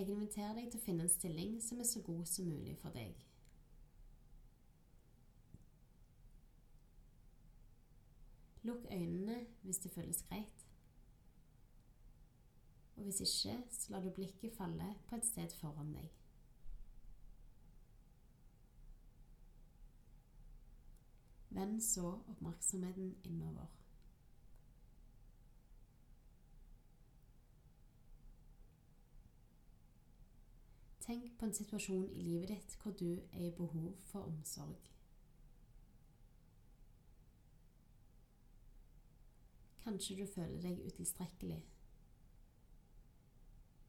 Jeg 0.00 0.08
inviterer 0.08 0.54
deg 0.56 0.70
til 0.72 0.80
å 0.80 0.84
finne 0.84 1.04
en 1.04 1.12
stilling 1.12 1.56
som 1.60 1.80
er 1.82 1.84
så 1.84 2.00
god 2.00 2.22
som 2.24 2.46
mulig 2.48 2.72
for 2.80 2.94
deg. 2.96 3.18
Lukk 8.64 8.86
øynene 8.88 9.36
hvis 9.60 9.82
det 9.84 9.90
føles 9.92 10.22
greit. 10.30 10.64
Og 12.96 13.02
hvis 13.02 13.20
ikke, 13.26 13.58
så 13.76 13.92
lar 13.92 14.00
du 14.00 14.08
blikket 14.16 14.56
falle 14.56 14.88
på 15.10 15.20
et 15.20 15.28
sted 15.28 15.52
foran 15.60 15.92
deg. 15.92 16.08
Vend 21.60 21.82
så 21.84 22.14
oppmerksomheten 22.32 23.18
innover. 23.24 23.68
Tenk 31.10 31.38
på 31.38 31.44
en 31.44 31.54
situasjon 31.54 32.04
i 32.14 32.22
livet 32.22 32.52
ditt 32.52 32.74
hvor 32.78 32.92
du 32.94 33.08
er 33.32 33.40
i 33.42 33.50
behov 33.50 33.96
for 34.06 34.28
omsorg. 34.28 34.84
Kanskje 39.82 40.20
du 40.20 40.22
føler 40.30 40.60
deg 40.62 40.84
utilstrekkelig. 40.86 41.56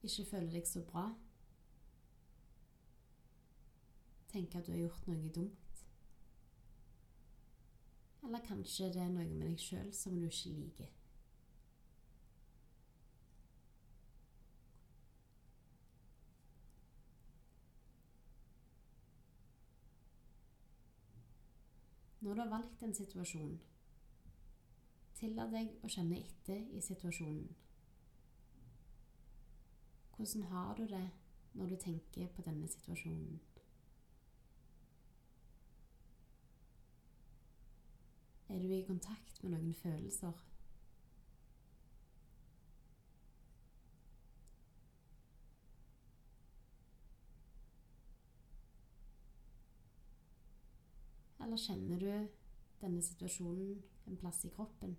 Ikke 0.02 0.26
føler 0.32 0.50
deg 0.56 0.66
så 0.66 0.82
bra. 0.82 1.04
Tenker 4.34 4.64
at 4.64 4.66
du 4.66 4.74
har 4.74 4.82
gjort 4.82 5.12
noe 5.12 5.36
dumt. 5.36 5.86
Eller 8.24 8.50
kanskje 8.50 8.90
det 8.98 9.06
er 9.06 9.14
noe 9.14 9.30
med 9.30 9.46
deg 9.46 9.62
sjøl 9.62 9.94
som 9.94 10.18
du 10.18 10.26
ikke 10.26 10.56
liker. 10.58 11.01
Når 22.22 22.34
du 22.34 22.42
har 22.42 22.50
valgt 22.50 22.84
en 22.84 22.94
situasjon, 22.94 23.56
tillat 25.18 25.50
deg 25.54 25.72
å 25.82 25.90
kjenne 25.90 26.20
etter 26.22 26.60
i 26.78 26.82
situasjonen. 26.86 27.48
Hvordan 30.16 30.44
har 30.52 30.76
du 30.78 30.84
det 30.86 31.08
når 31.58 31.74
du 31.74 31.76
tenker 31.82 32.30
på 32.36 32.46
denne 32.46 32.70
situasjonen? 32.70 33.40
Er 38.52 38.62
du 38.62 38.70
i 38.70 38.86
kontakt 38.86 39.42
med 39.42 39.56
noen 39.56 39.74
følelser? 39.82 40.51
Eller 51.52 51.60
kjenner 51.60 52.00
du 52.00 52.28
denne 52.80 53.02
situasjonen 53.04 53.82
en 54.08 54.18
plass 54.18 54.38
i 54.48 54.50
kroppen? 54.56 54.94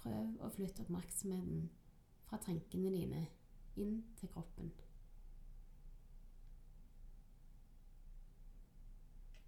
Prøv 0.00 0.34
å 0.42 0.50
flytte 0.50 0.82
oppmerksomheten 0.82 1.68
fra 2.26 2.42
tankene 2.42 2.90
dine 2.90 3.26
inn 3.78 4.00
til 4.18 4.34
kroppen. 4.34 4.74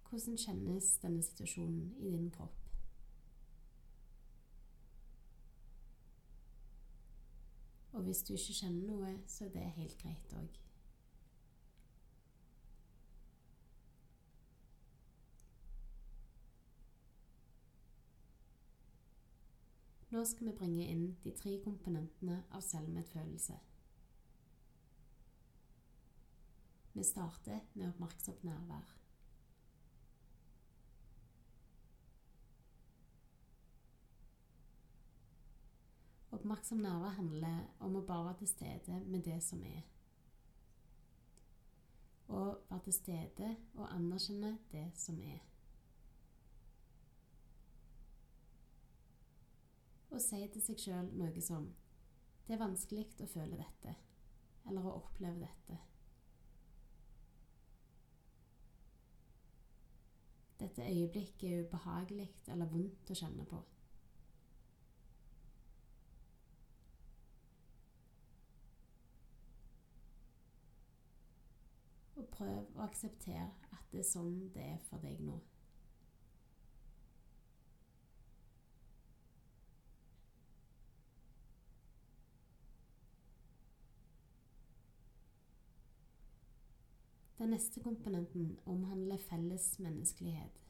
Hvordan 0.07 0.39
kjennes 0.47 0.95
denne 1.03 1.27
situasjonen 1.27 1.97
i 1.99 2.15
din 2.15 2.31
kropp? 2.31 2.64
Og 8.05 8.11
hvis 8.11 8.19
du 8.23 8.33
ikke 8.33 8.53
kjenner 8.53 8.83
noe, 8.85 9.11
så 9.25 9.47
er 9.47 9.49
det 9.49 9.61
helt 9.79 9.95
greit 9.97 10.33
òg. 10.37 10.57
Nå 20.13 20.21
skal 20.29 20.51
vi 20.51 20.53
bringe 20.59 20.85
inn 20.85 21.07
de 21.23 21.33
tre 21.33 21.55
komponentene 21.65 22.37
av 22.53 22.61
selvmedfølelse. 22.67 23.57
Vi 26.93 27.09
starter 27.09 27.65
med 27.73 27.87
oppmerksomt 27.89 28.45
nærvær. 28.45 28.93
Oppmerksom 36.45 36.77
nerve 36.77 37.07
handler 37.09 37.61
om 37.81 37.95
å 37.97 38.03
bare 38.05 38.27
være 38.27 38.37
til 38.43 38.49
stede 38.51 38.99
med 39.09 39.23
det 39.25 39.39
som 39.41 39.63
er. 39.65 39.79
Å 42.29 42.41
være 42.69 42.83
til 42.85 42.93
stede 42.93 43.47
og 43.79 43.87
anerkjenne 43.87 44.51
det 44.69 44.83
som 45.01 45.17
er. 45.25 45.41
Å 50.13 50.21
si 50.21 50.45
til 50.53 50.65
seg 50.67 50.85
sjøl 50.85 51.11
noe 51.17 51.47
som 51.49 51.71
Det 52.45 52.53
er 52.53 52.61
vanskelig 52.61 53.09
å 53.25 53.33
føle 53.33 53.57
dette, 53.57 53.97
eller 54.69 54.85
å 54.85 54.99
oppleve 55.01 55.47
dette. 55.47 55.79
Dette 60.61 60.91
øyeblikket 60.93 61.49
er 61.49 61.65
ubehagelig 61.65 62.35
eller 62.53 62.69
vondt 62.69 63.09
å 63.09 63.17
kjenne 63.17 63.49
på. 63.49 63.65
Og 72.25 72.31
prøv 72.33 72.77
å 72.77 72.85
akseptere 72.87 73.51
at 73.71 73.91
det 73.91 74.01
er 74.01 74.07
sånn 74.09 74.47
det 74.55 74.63
er 74.73 74.79
for 74.89 75.03
deg 75.03 75.21
nå. 75.21 75.37
Den 87.37 87.51
neste 87.53 87.81
komponenten 87.83 88.55
omhandler 88.65 89.21
felles 89.21 89.67
menneskelighet. 89.83 90.61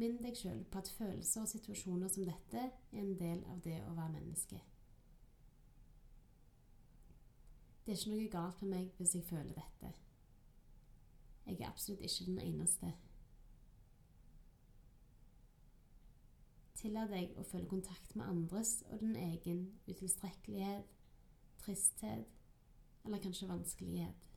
Minn 0.00 0.16
deg 0.24 0.34
sjøl 0.34 0.64
på 0.66 0.80
at 0.80 0.90
følelser 0.96 1.44
og 1.44 1.52
situasjoner 1.52 2.10
som 2.10 2.26
dette 2.26 2.64
er 2.64 3.02
en 3.04 3.14
del 3.20 3.44
av 3.52 3.60
det 3.62 3.76
å 3.86 3.94
være 3.94 4.16
menneske. 4.16 4.58
Det 7.84 7.92
er 7.92 7.96
ikke 7.98 8.10
noe 8.10 8.28
galt 8.32 8.62
med 8.62 8.70
meg 8.70 8.92
hvis 8.96 9.14
jeg 9.14 9.24
føler 9.28 9.52
dette. 9.52 9.90
Jeg 11.46 11.60
er 11.60 11.68
absolutt 11.68 12.00
ikke 12.00 12.24
den 12.24 12.38
eneste. 12.40 12.92
Tillat 16.78 17.12
deg 17.12 17.34
å 17.36 17.44
føle 17.44 17.68
kontakt 17.68 18.14
med 18.16 18.24
andres 18.24 18.78
og 18.88 19.00
din 19.00 19.16
egen 19.16 19.60
utilstrekkelighet, 19.88 20.94
tristhet 21.60 22.24
eller 23.04 23.20
kanskje 23.20 23.48
vanskelighet. 23.48 24.30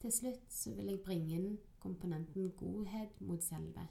Til 0.00 0.12
slutt 0.12 0.52
så 0.52 0.74
vil 0.76 0.92
jeg 0.92 1.00
bringe 1.04 1.36
inn 1.36 1.58
komponenten 1.80 2.52
godhet 2.60 3.20
mot 3.20 3.44
selve. 3.44 3.86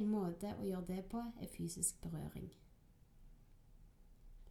En 0.00 0.08
måte 0.08 0.54
å 0.56 0.64
gjøre 0.64 0.86
det 0.88 1.02
på 1.12 1.20
er 1.44 1.50
fysisk 1.52 1.98
berøring. 2.00 2.48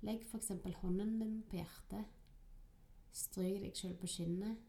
Legg 0.05 0.27
f.eks. 0.27 0.51
hånden 0.81 1.15
din 1.19 1.39
på 1.49 1.57
hjertet. 1.57 2.11
Stryk 3.11 3.63
deg 3.63 3.73
sjøl 3.75 3.95
på 3.97 4.07
skinnet. 4.07 4.59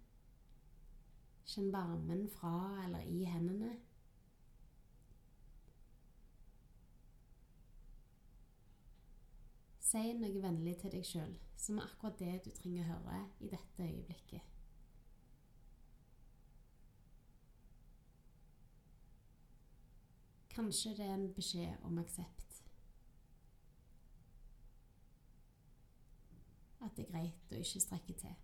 Kjenn 1.45 1.69
varmen 1.75 2.25
fra 2.33 2.55
eller 2.87 3.05
i 3.05 3.27
hendene. 3.29 3.75
Si 9.91 10.01
noe 10.17 10.41
vennlig 10.41 10.79
til 10.81 10.95
deg 10.95 11.05
sjøl, 11.05 11.37
som 11.59 11.81
er 11.83 11.91
akkurat 11.91 12.19
det 12.23 12.39
du 12.47 12.51
trenger 12.57 12.87
å 12.87 12.93
høre 12.95 13.21
i 13.43 13.53
dette 13.53 13.85
øyeblikket. 13.85 14.60
Kanskje 20.61 20.91
det 20.99 21.07
er 21.07 21.15
en 21.15 21.33
beskjed 21.33 21.89
om 21.89 21.99
aksept. 21.99 22.63
At 26.85 26.97
det 26.97 27.07
er 27.07 27.13
greit 27.13 27.53
å 27.55 27.61
ikke 27.65 27.81
strekke 27.81 28.17
til. 28.21 28.39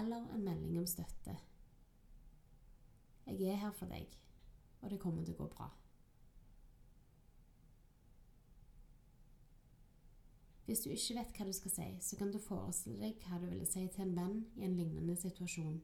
eller 0.00 0.34
en 0.34 0.44
melding 0.44 0.78
om 0.78 0.86
støtte. 0.86 1.36
Jeg 3.26 3.42
er 3.42 3.56
her 3.56 3.72
for 3.72 3.86
deg, 3.86 4.06
og 4.80 4.90
det 4.90 5.00
kommer 5.00 5.24
til 5.24 5.34
å 5.34 5.40
gå 5.40 5.48
bra. 5.56 5.70
Hvis 10.66 10.82
du 10.82 10.90
ikke 10.90 11.18
vet 11.20 11.36
hva 11.38 11.46
du 11.46 11.52
skal 11.54 11.74
si, 11.74 11.88
så 12.02 12.18
kan 12.18 12.32
du 12.32 12.38
forestille 12.42 12.98
deg 13.02 13.20
hva 13.22 13.38
du 13.38 13.46
ville 13.46 13.66
si 13.66 13.86
til 13.86 14.06
en 14.06 14.16
venn 14.18 14.40
i 14.56 14.66
en 14.66 14.76
lignende 14.78 15.16
situasjon. 15.18 15.78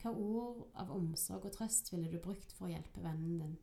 Hva 0.00 0.10
ord 0.16 0.60
av 0.80 0.90
omsorg 0.94 1.44
og 1.44 1.52
trøst 1.52 1.90
ville 1.92 2.08
du 2.08 2.16
brukt 2.24 2.54
for 2.56 2.64
å 2.64 2.70
hjelpe 2.72 3.02
vennen 3.04 3.34
din? 3.42 3.58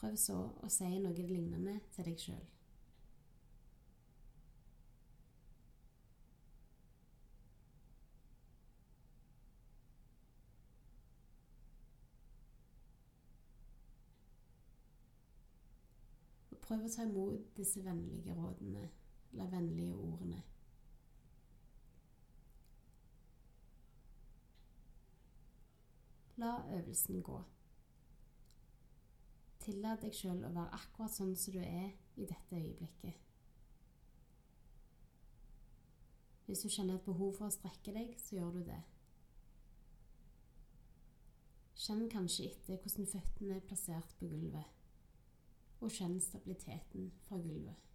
Prøv 0.00 0.16
så 0.18 0.40
å 0.58 0.70
si 0.74 0.88
noe 0.98 1.14
lignende 1.14 1.76
til 1.94 2.08
deg 2.08 2.18
sjøl. 2.18 2.42
Prøv 16.66 16.82
å 16.88 16.90
ta 16.90 17.06
imot 17.06 17.54
disse 17.54 17.82
vennlige 17.86 18.34
rådene, 18.34 18.88
eller 19.32 19.50
vennlige 19.50 19.94
ordene. 19.94 20.42
La 26.36 26.56
øvelsen 26.76 27.22
gå. 27.22 27.42
Tillat 29.62 30.02
deg 30.02 30.14
sjøl 30.16 30.40
å 30.42 30.54
være 30.54 30.78
akkurat 30.78 31.12
sånn 31.14 31.36
som 31.38 31.54
du 31.54 31.60
er 31.62 31.92
i 32.18 32.26
dette 32.26 32.56
øyeblikket. 32.56 33.20
Hvis 36.46 36.64
du 36.64 36.68
kjenner 36.68 36.98
et 36.98 37.06
behov 37.06 37.36
for 37.36 37.46
å 37.46 37.54
strekke 37.54 37.94
deg, 37.94 38.16
så 38.18 38.36
gjør 38.36 38.58
du 38.58 38.64
det. 38.66 38.80
Kjenn 41.82 42.08
kanskje 42.10 42.50
etter 42.50 42.80
hvordan 42.82 43.08
føttene 43.14 43.56
er 43.56 43.64
plassert 43.66 44.18
på 44.18 44.28
gulvet 44.30 44.78
og 45.82 45.90
kjenn 45.90 46.20
stabiliteten 46.22 47.08
fra 47.26 47.38
gulvet. 47.42 47.91